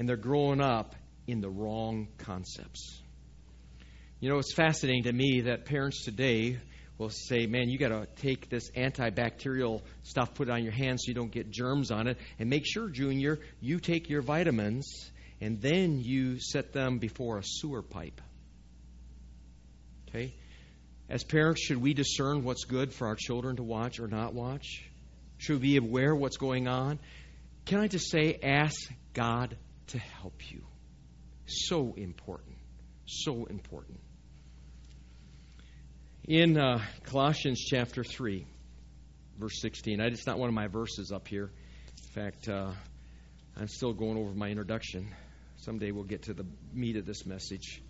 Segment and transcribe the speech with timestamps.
[0.00, 0.96] and they're growing up
[1.26, 2.98] in the wrong concepts.
[4.18, 6.58] You know, it's fascinating to me that parents today
[6.96, 11.02] will say, man, you got to take this antibacterial stuff, put it on your hands
[11.04, 15.10] so you don't get germs on it, and make sure, Junior, you take your vitamins
[15.38, 18.22] and then you set them before a sewer pipe.
[20.08, 20.32] Okay?
[21.10, 24.82] As parents, should we discern what's good for our children to watch or not watch?
[25.36, 26.98] Should we be aware of what's going on?
[27.66, 29.58] Can I just say, ask God
[29.90, 30.64] to help you?
[31.46, 32.56] So important.
[33.06, 34.00] So important
[36.30, 38.46] in uh, Colossians chapter 3,
[39.38, 40.00] verse 16.
[40.00, 41.50] I, it's not one of my verses up here.
[41.96, 42.70] In fact, uh,
[43.56, 45.12] I'm still going over my introduction.
[45.56, 47.82] Someday we'll get to the meat of this message.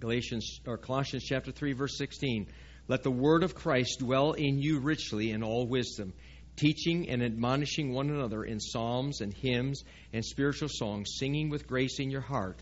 [0.00, 2.48] Galatians or Colossians chapter 3 verse 16
[2.88, 6.12] Let the word of Christ dwell in you richly in all wisdom
[6.56, 9.82] teaching and admonishing one another in psalms and hymns
[10.12, 12.60] and spiritual songs singing with grace in your heart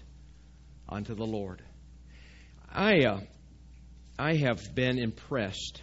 [0.88, 1.62] unto the Lord
[2.72, 3.20] I, uh,
[4.16, 5.82] I have been impressed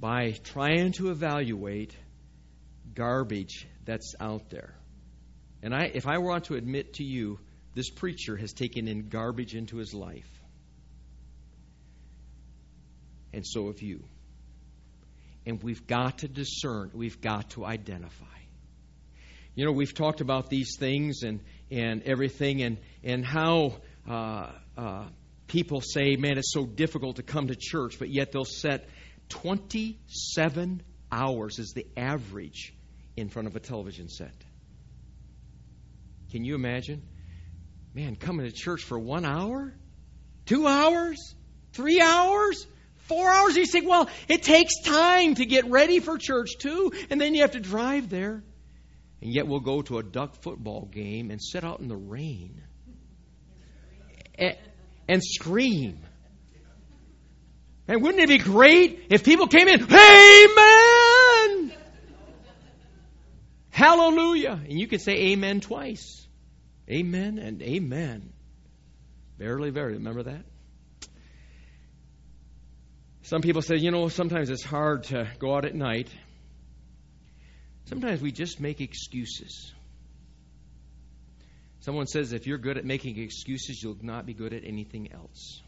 [0.00, 1.96] by trying to evaluate
[2.94, 4.74] garbage that's out there.
[5.62, 7.38] And I, if I want to admit to you,
[7.74, 10.28] this preacher has taken in garbage into his life.
[13.32, 14.02] And so have you.
[15.48, 18.26] And we've got to discern, we've got to identify.
[19.54, 21.40] You know, we've talked about these things and,
[21.70, 25.04] and everything and, and how uh, uh,
[25.46, 28.90] people say, man, it's so difficult to come to church, but yet they'll set
[29.30, 32.74] 27 hours as the average
[33.16, 34.34] in front of a television set.
[36.30, 37.02] Can you imagine?
[37.94, 39.72] Man, coming to church for one hour?
[40.44, 41.34] Two hours?
[41.72, 42.66] Three hours?
[43.08, 43.56] Four hours?
[43.56, 47.40] You say, well, it takes time to get ready for church, too, and then you
[47.42, 48.42] have to drive there.
[49.20, 52.62] And yet we'll go to a duck football game and sit out in the rain
[55.08, 55.98] and scream.
[57.88, 61.72] And wouldn't it be great if people came in, Amen!
[63.70, 64.60] Hallelujah!
[64.68, 66.26] And you could say Amen twice.
[66.90, 68.32] Amen and Amen.
[69.38, 69.94] Verily, verily.
[69.94, 70.44] Remember that?
[73.28, 76.08] Some people say, you know, sometimes it's hard to go out at night.
[77.84, 79.74] Sometimes we just make excuses.
[81.80, 85.60] Someone says if you're good at making excuses, you'll not be good at anything else.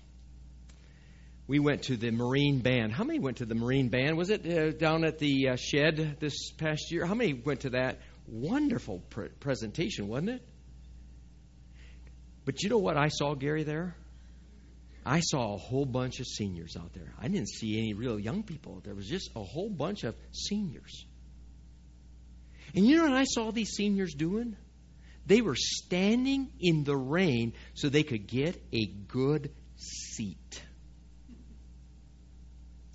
[1.49, 2.95] We went to the Marine Band.
[2.95, 4.17] How many went to the Marine Band?
[4.17, 7.05] Was it uh, down at the uh, shed this past year?
[7.05, 7.99] How many went to that?
[8.27, 10.43] Wonderful pre- presentation, wasn't it?
[12.47, 13.97] But you know what I saw, Gary, there?
[15.05, 17.15] I saw a whole bunch of seniors out there.
[17.19, 18.81] I didn't see any real young people.
[18.85, 21.05] There was just a whole bunch of seniors.
[22.75, 24.57] And you know what I saw these seniors doing?
[25.27, 30.63] They were standing in the rain so they could get a good seat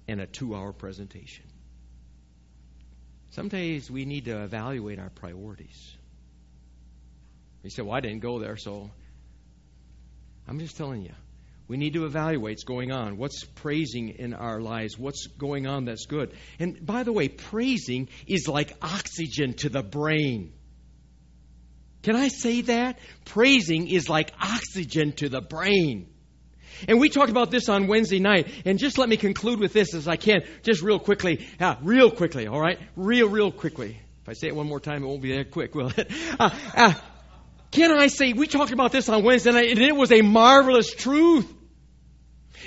[0.08, 1.46] and a two hour presentation.
[3.32, 5.96] Sometimes we need to evaluate our priorities.
[7.64, 8.92] You say, Well, I didn't go there, so
[10.48, 11.14] I'm just telling you.
[11.68, 13.18] We need to evaluate what's going on.
[13.18, 15.00] What's praising in our lives?
[15.00, 16.34] What's going on that's good?
[16.60, 20.54] And by the way, praising is like oxygen to the brain.
[22.04, 23.00] Can I say that?
[23.26, 26.08] Praising is like oxygen to the brain.
[26.88, 28.48] And we talked about this on Wednesday night.
[28.64, 31.48] And just let me conclude with this as I can, just real quickly.
[31.60, 32.78] Uh, real quickly, all right?
[32.96, 34.00] Real, real quickly.
[34.22, 36.12] If I say it one more time, it won't be that quick, will it?
[36.40, 36.94] Uh, uh,
[37.72, 40.94] can I say, we talked about this on Wednesday night, and it was a marvelous
[40.94, 41.52] truth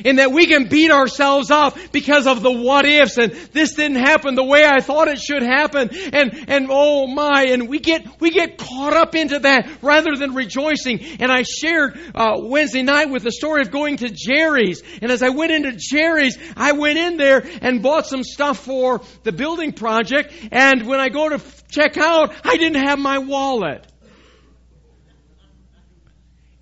[0.05, 3.19] and that we can beat ourselves up because of the what ifs.
[3.19, 5.91] And this didn't happen the way I thought it should happen.
[6.13, 10.35] And and oh my and we get we get caught up into that rather than
[10.35, 11.01] rejoicing.
[11.21, 14.83] And I shared uh, Wednesday night with the story of going to Jerry's.
[15.03, 19.01] And as I went into Jerry's I went in there and bought some stuff for
[19.23, 20.33] the building project.
[20.51, 21.41] And when I go to
[21.71, 23.87] check out I didn't have my wallet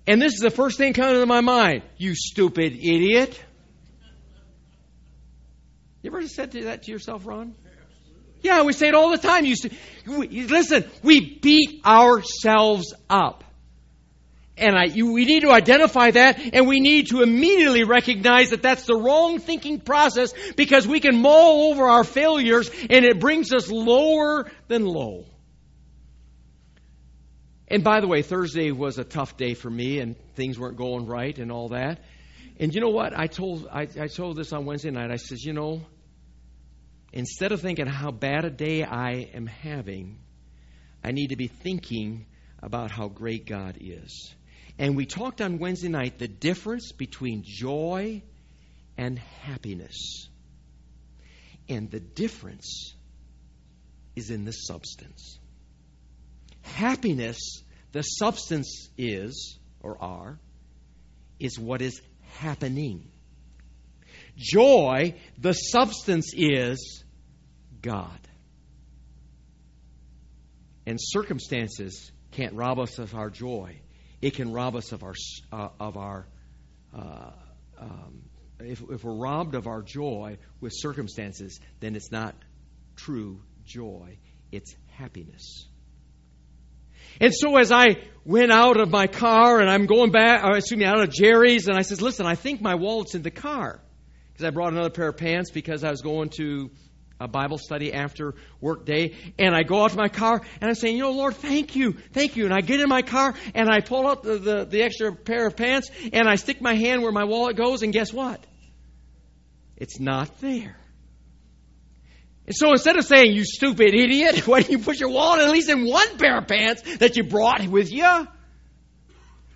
[0.07, 1.83] and this is the first thing coming to my mind.
[1.97, 3.39] You stupid idiot.
[6.01, 7.53] You ever said that to yourself, Ron?
[8.41, 9.45] Yeah, we say it all the time.
[9.45, 9.55] You
[10.47, 13.43] listen, we beat ourselves up.
[14.55, 18.63] And I, you, we need to identify that, and we need to immediately recognize that
[18.63, 23.53] that's the wrong thinking process because we can mull over our failures and it brings
[23.53, 25.25] us lower than low.
[27.67, 31.05] And by the way, Thursday was a tough day for me, and things weren't going
[31.05, 31.99] right and all that.
[32.59, 33.17] And you know what?
[33.17, 35.11] I told I, I told this on Wednesday night.
[35.11, 35.85] I says, you know,
[37.13, 40.19] instead of thinking how bad a day I am having,
[41.03, 42.25] I need to be thinking
[42.61, 44.33] about how great God is.
[44.79, 48.21] And we talked on Wednesday night the difference between joy
[48.97, 50.29] and happiness.
[51.69, 52.93] And the difference
[54.15, 55.37] is in the substance.
[56.75, 60.39] Happiness, the substance is, or are,
[61.39, 62.01] is what is
[62.37, 63.09] happening.
[64.35, 67.03] Joy, the substance is
[67.81, 68.19] God.
[70.85, 73.81] And circumstances can't rob us of our joy.
[74.21, 75.13] It can rob us of our
[75.51, 76.27] uh, of our.
[76.95, 77.31] Uh,
[77.79, 78.23] um,
[78.59, 82.35] if, if we're robbed of our joy with circumstances, then it's not
[82.95, 84.17] true joy.
[84.51, 85.67] It's happiness.
[87.19, 90.77] And so as I went out of my car and I'm going back, or excuse
[90.77, 93.81] me, out of Jerry's, and I says, listen, I think my wallet's in the car.
[94.33, 96.69] Because I brought another pair of pants because I was going to
[97.19, 99.15] a Bible study after work day.
[99.39, 101.93] And I go out to my car and I'm saying, you know, Lord, thank you,
[102.13, 102.45] thank you.
[102.45, 105.47] And I get in my car and I pull out the, the, the extra pair
[105.47, 108.45] of pants and I stick my hand where my wallet goes and guess what?
[109.75, 110.77] It's not there.
[112.47, 115.51] And so instead of saying, you stupid idiot, why don't you put your wallet at
[115.51, 118.27] least in one pair of pants that you brought with you?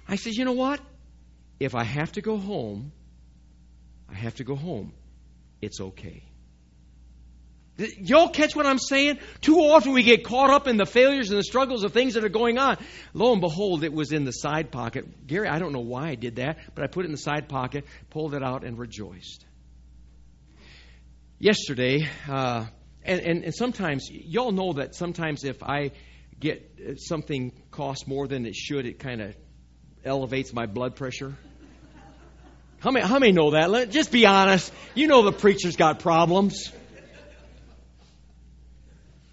[0.08, 0.82] I said, you know what?
[1.60, 2.92] If I have to go home,
[4.10, 4.94] I have to go home.
[5.62, 6.24] It's okay.
[7.78, 9.20] Y'all catch what I'm saying?
[9.40, 12.24] Too often we get caught up in the failures and the struggles of things that
[12.26, 12.78] are going on.
[13.14, 15.26] Lo and behold, it was in the side pocket.
[15.26, 17.48] Gary, I don't know why I did that, but I put it in the side
[17.48, 19.46] pocket, pulled it out, and rejoiced.
[21.40, 22.66] Yesterday, uh,
[23.04, 25.92] and, and, and sometimes, y'all know that sometimes if I
[26.40, 29.36] get uh, something costs more than it should, it kind of
[30.04, 31.36] elevates my blood pressure.
[32.80, 33.70] How many, how many know that?
[33.70, 34.74] Let, just be honest.
[34.96, 36.72] You know the preacher's got problems.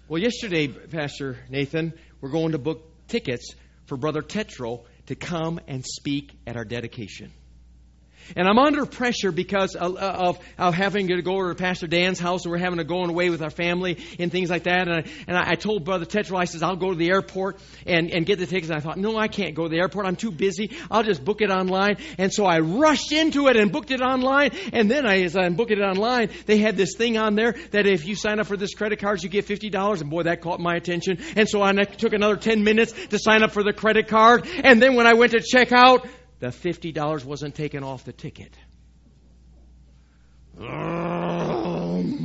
[0.07, 3.53] Well, yesterday, Pastor Nathan, we're going to book tickets
[3.85, 7.31] for Brother Tetro to come and speak at our dedication.
[8.35, 12.45] And I'm under pressure because of, of, of, having to go to Pastor Dan's house
[12.45, 14.87] and we're having to go away with our family and things like that.
[14.87, 18.11] And I, and I told Brother Tetro, I says, I'll go to the airport and,
[18.11, 18.69] and get the tickets.
[18.69, 20.05] And I thought, no, I can't go to the airport.
[20.05, 20.71] I'm too busy.
[20.89, 21.97] I'll just book it online.
[22.17, 24.51] And so I rushed into it and booked it online.
[24.73, 27.87] And then I, as I booked it online, they had this thing on there that
[27.87, 30.01] if you sign up for this credit card, you get $50.
[30.01, 31.19] And boy, that caught my attention.
[31.35, 34.47] And so I took another 10 minutes to sign up for the credit card.
[34.63, 36.07] And then when I went to check out,
[36.39, 38.55] the $50 wasn't taken off the ticket.
[40.57, 42.19] Um,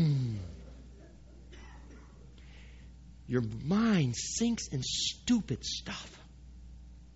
[3.26, 6.18] your mind sinks in stupid stuff.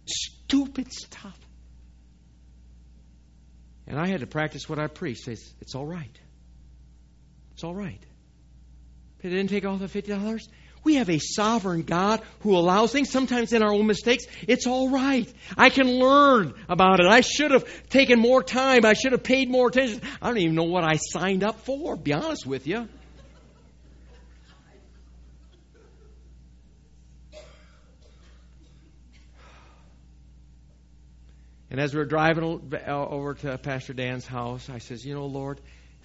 [0.07, 1.39] Stupid stuff.
[3.87, 5.27] And I had to practice what I preach.
[5.27, 6.19] It's, it's all right.
[7.53, 8.05] It's all right.
[9.21, 10.49] It didn't take off the $50.
[10.89, 14.25] We have a sovereign God who allows things, sometimes in our own mistakes.
[14.49, 15.31] It's all right.
[15.55, 17.05] I can learn about it.
[17.05, 18.87] I should have taken more time.
[18.87, 20.01] I should have paid more attention.
[20.23, 22.89] I don't even know what I signed up for, be honest with you.
[31.71, 35.61] And as we were driving over to Pastor Dan's house, I says, You know, Lord,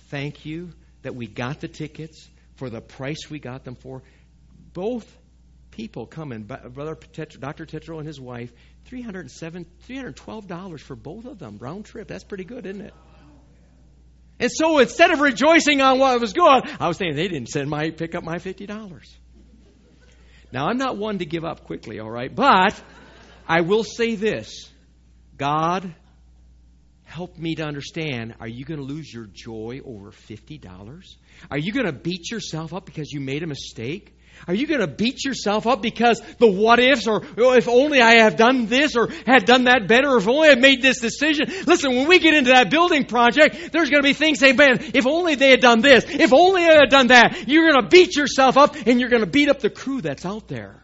[0.10, 0.72] thank you
[1.04, 2.28] that we got the tickets
[2.58, 4.04] for the price we got them for
[4.74, 5.06] both
[5.72, 7.66] people coming, Brother Tetro, Dr.
[7.66, 8.52] Tetro and his wife,
[8.86, 12.08] 307, $312 for both of them, round trip.
[12.08, 12.94] That's pretty good, isn't it?
[14.40, 17.70] And so instead of rejoicing on what was good, I was saying they didn't send
[17.70, 19.16] my pick up my fifty dollars.
[20.52, 22.80] Now I'm not one to give up quickly, all right, but
[23.48, 24.70] I will say this:
[25.38, 25.94] God,
[27.14, 28.34] help me to understand.
[28.40, 31.18] Are you going to lose your joy over fifty dollars?
[31.52, 34.18] Are you going to beat yourself up because you made a mistake?
[34.48, 38.02] Are you going to beat yourself up because the what ifs or oh, if only
[38.02, 41.02] I have done this or had done that better or if only I made this
[41.02, 41.46] decision?
[41.68, 44.80] Listen, when we get into that building project, there's going to be things saying, man,
[44.96, 47.90] if only they had done this, if only I had done that, you're going to
[47.90, 50.84] beat yourself up and you're going to beat up the crew that's out there.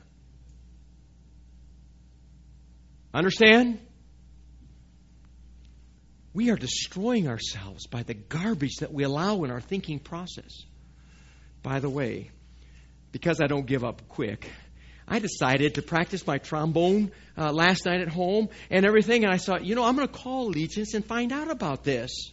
[3.15, 3.79] Understand?
[6.39, 10.63] We are destroying ourselves by the garbage that we allow in our thinking process.
[11.63, 12.31] By the way,
[13.11, 14.49] because I don't give up quick,
[15.05, 19.25] I decided to practice my trombone uh, last night at home and everything.
[19.25, 22.31] And I thought, you know, I'm going to call Allegiant and find out about this.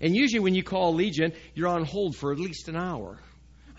[0.00, 3.18] And usually, when you call Legion, you're on hold for at least an hour.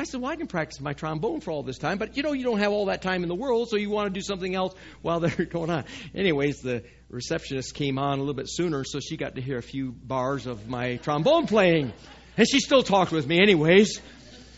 [0.02, 2.32] I said, Well, I can practice my trombone for all this time, but you know,
[2.34, 4.56] you don't have all that time in the world, so you want to do something
[4.56, 4.74] else
[5.04, 5.86] while they're going on.
[6.16, 9.62] Anyways, the receptionist came on a little bit sooner, so she got to hear a
[9.62, 11.94] few bars of my trombone playing.
[12.36, 14.02] And she still talked with me, anyways.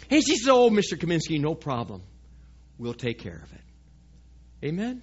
[0.10, 0.98] And she said, Oh, Mr.
[0.98, 2.04] Kaminsky, no problem.
[2.78, 4.66] We'll take care of it.
[4.66, 5.02] Amen?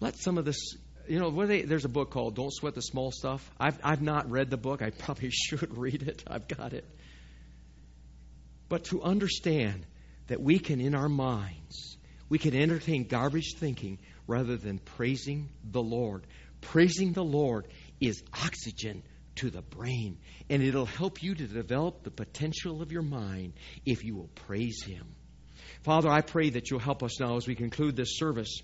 [0.00, 0.76] Let some of this,
[1.06, 3.48] you know, they, there's a book called Don't Sweat the Small Stuff.
[3.60, 4.82] I've, I've not read the book.
[4.82, 6.24] I probably should read it.
[6.26, 6.84] I've got it.
[8.68, 9.86] But to understand
[10.26, 11.96] that we can, in our minds,
[12.28, 16.26] we can entertain garbage thinking rather than praising the Lord.
[16.60, 17.66] Praising the Lord
[18.00, 19.02] is oxygen
[19.36, 20.18] to the brain,
[20.50, 23.52] and it'll help you to develop the potential of your mind
[23.86, 25.06] if you will praise Him.
[25.82, 28.60] Father, I pray that you'll help us now as we conclude this service.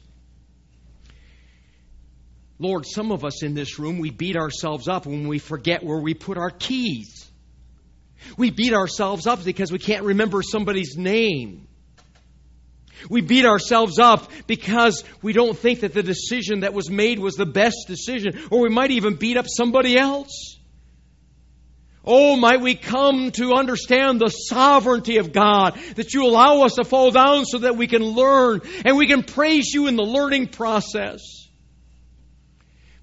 [2.58, 6.00] Lord, some of us in this room, we beat ourselves up when we forget where
[6.00, 7.30] we put our keys.
[8.36, 11.68] We beat ourselves up because we can't remember somebody's name.
[13.10, 17.34] We beat ourselves up because we don't think that the decision that was made was
[17.34, 20.58] the best decision, or we might even beat up somebody else.
[22.06, 26.84] Oh, might we come to understand the sovereignty of God, that you allow us to
[26.84, 30.48] fall down so that we can learn and we can praise you in the learning
[30.48, 31.20] process.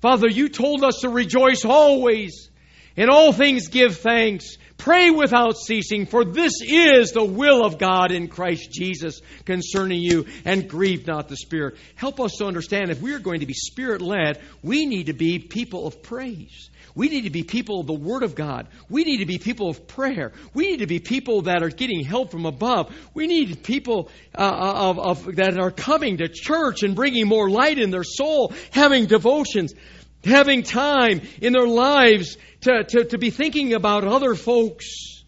[0.01, 2.49] Father, you told us to rejoice always.
[2.95, 4.57] In all things give thanks.
[4.81, 10.25] Pray without ceasing, for this is the will of God in Christ Jesus concerning you,
[10.43, 11.75] and grieve not the Spirit.
[11.93, 15.13] Help us to understand if we are going to be Spirit led, we need to
[15.13, 16.71] be people of praise.
[16.95, 18.69] We need to be people of the Word of God.
[18.89, 20.31] We need to be people of prayer.
[20.55, 22.91] We need to be people that are getting help from above.
[23.13, 27.77] We need people uh, of, of, that are coming to church and bringing more light
[27.77, 29.75] in their soul, having devotions
[30.23, 35.23] having time in their lives to, to, to be thinking about other folks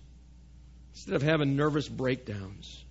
[0.93, 2.83] instead of having nervous breakdowns.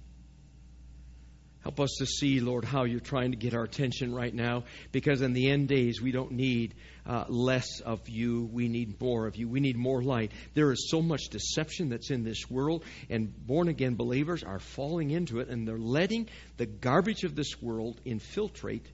[1.62, 5.22] Help us to see, Lord, how you're trying to get our attention right now because
[5.22, 6.74] in the end days we don't need
[7.06, 8.48] uh, less of you.
[8.52, 9.48] We need more of you.
[9.48, 10.32] We need more light.
[10.54, 15.12] There is so much deception that's in this world, and born again believers are falling
[15.12, 18.86] into it and they're letting the garbage of this world infiltrate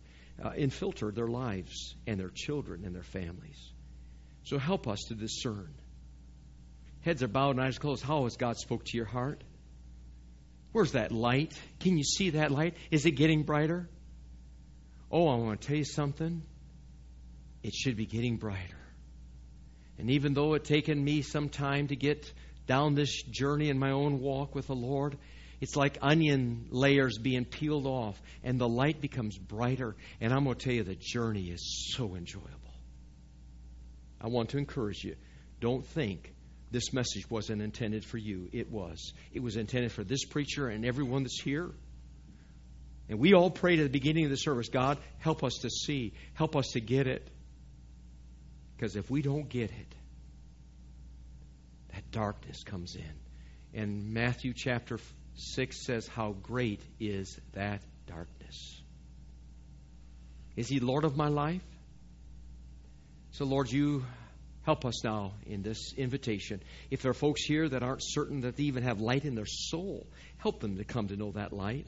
[0.43, 3.59] uh, infiltrate their lives and their children and their families.
[4.45, 5.75] So help us to discern.
[7.01, 8.03] Heads are bowed and eyes closed.
[8.03, 9.43] How has God spoke to your heart?
[10.73, 11.59] Where's that light?
[11.81, 12.75] Can you see that light?
[12.91, 13.89] Is it getting brighter?
[15.11, 16.43] Oh, I want to tell you something.
[17.63, 18.77] It should be getting brighter.
[19.99, 22.33] And even though it taken me some time to get
[22.67, 25.17] down this journey in my own walk with the Lord,
[25.61, 29.97] it's like onion layers being peeled off, and the light becomes brighter.
[30.21, 32.53] And I'm going to tell you, the journey is so enjoyable.
[34.21, 35.17] I want to encourage you
[35.61, 36.33] don't think
[36.71, 38.49] this message wasn't intended for you.
[38.53, 39.13] It was.
[39.33, 41.71] It was intended for this preacher and everyone that's here.
[43.09, 46.13] And we all prayed at the beginning of the service God, help us to see,
[46.35, 47.27] help us to get it.
[48.77, 49.95] Because if we don't get it,
[51.95, 53.81] that darkness comes in.
[53.81, 54.99] And Matthew chapter
[55.39, 58.81] 6 says, How great is that darkness?
[60.57, 61.63] Is He Lord of my life?
[63.31, 64.05] So, Lord, you
[64.63, 66.61] help us now in this invitation.
[66.91, 69.47] If there are folks here that aren't certain that they even have light in their
[69.47, 70.07] soul,
[70.39, 71.87] help them to come to know that light.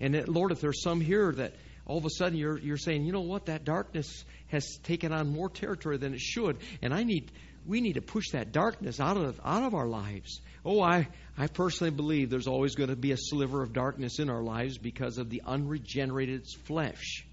[0.00, 3.04] And that, Lord, if there's some here that all of a sudden you're, you're saying,
[3.04, 7.02] you know what, that darkness has taken on more territory than it should, and I
[7.02, 7.32] need
[7.66, 10.40] we need to push that darkness out of out of our lives.
[10.64, 14.28] Oh, I I personally believe there's always going to be a sliver of darkness in
[14.28, 17.24] our lives because of the unregenerated flesh.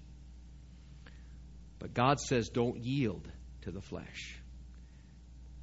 [1.78, 3.28] But God says don't yield
[3.62, 4.40] to the flesh.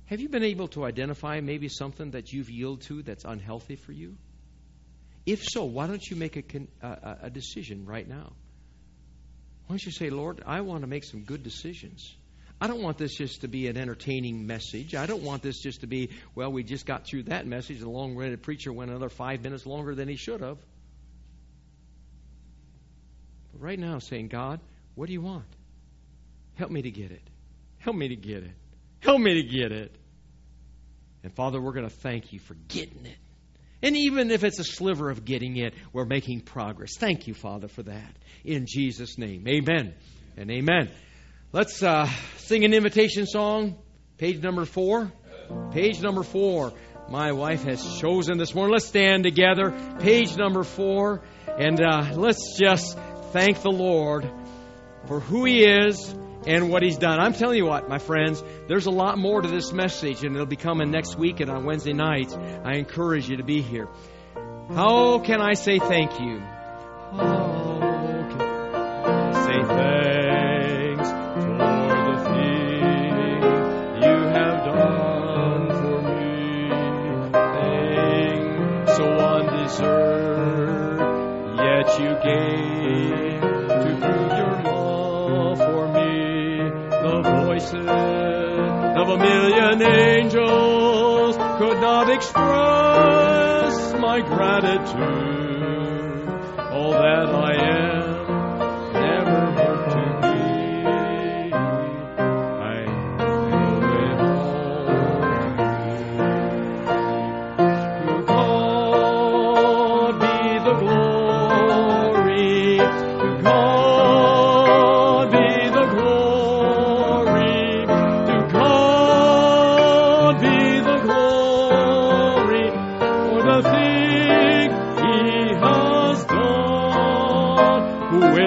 [0.05, 3.93] Have you been able to identify maybe something that you've yielded to that's unhealthy for
[3.93, 4.15] you?
[5.25, 8.33] If so, why don't you make a, a, a decision right now?
[9.65, 12.13] Why don't you say, Lord, I want to make some good decisions.
[12.61, 14.95] I don't want this just to be an entertaining message.
[14.95, 17.79] I don't want this just to be, well, we just got through that message.
[17.79, 20.57] The long winded preacher went another five minutes longer than he should have.
[23.51, 24.59] But right now, saying, God,
[24.95, 25.45] what do you want?
[26.55, 27.21] Help me to get it.
[27.79, 28.53] Help me to get it.
[28.99, 29.93] Help me to get it.
[31.23, 33.17] And Father, we're going to thank you for getting it.
[33.81, 36.95] And even if it's a sliver of getting it, we're making progress.
[36.97, 38.15] Thank you, Father, for that.
[38.45, 39.45] In Jesus' name.
[39.47, 39.93] Amen
[40.37, 40.89] and amen.
[41.53, 43.77] Let's uh, sing an invitation song,
[44.17, 45.13] page number four.
[45.69, 46.73] Page number four.
[47.11, 48.73] My wife has chosen this morning.
[48.73, 49.71] Let's stand together.
[49.99, 51.21] Page number four.
[51.47, 52.97] And uh, let's just
[53.33, 54.27] thank the Lord
[55.05, 56.15] for who He is
[56.47, 57.19] and what He's done.
[57.19, 60.47] I'm telling you what, my friends, there's a lot more to this message, and it'll
[60.47, 62.33] be coming next week and on Wednesday nights.
[62.33, 63.89] I encourage you to be here.
[64.73, 66.39] How can I say thank you?
[66.39, 70.02] How can I say thank
[82.23, 86.69] again to prove your love for me.
[86.89, 87.87] The voices
[88.99, 95.42] of a million angels could not express my gratitude.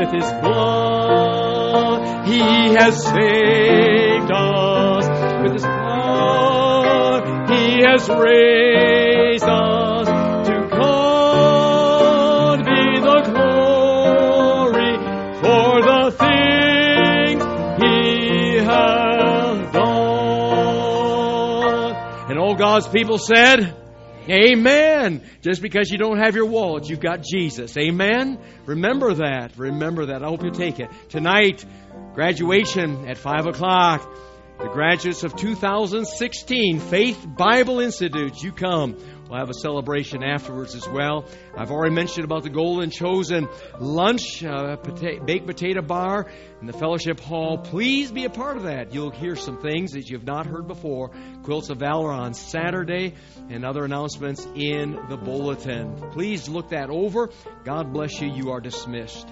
[0.07, 1.99] With His blood
[2.29, 5.09] He has saved us.
[5.43, 10.07] With His blood He has raised us.
[10.47, 14.97] To God be the glory
[15.41, 17.43] for the things
[17.83, 17.99] He
[18.59, 19.91] has done.
[22.31, 23.75] And all God's people said,
[24.29, 24.96] Amen.
[25.47, 27.77] Just because you don't have your wallet, you've got Jesus.
[27.79, 28.37] Amen.
[28.65, 29.57] Remember that.
[29.57, 30.25] Remember that.
[30.25, 30.91] I hope you take it.
[31.09, 31.65] Tonight,
[32.15, 34.13] graduation at 5 o'clock.
[34.59, 38.97] The graduates of 2016 Faith Bible Institute, you come.
[39.29, 41.27] We'll have a celebration afterwards as well.
[41.57, 43.49] I've already mentioned about the Golden Chosen
[43.81, 46.27] lunch, uh, pota- baked potato bar
[46.61, 47.59] in the fellowship hall.
[47.59, 48.95] Please be a part of that.
[48.95, 51.11] You'll hear some things that you've not heard before.
[51.43, 53.15] Quilts of Valor on Saturday
[53.51, 55.97] and other announcements in the bulletin.
[56.13, 57.31] Please look that over.
[57.65, 58.33] God bless you.
[58.33, 59.27] You are dismissed.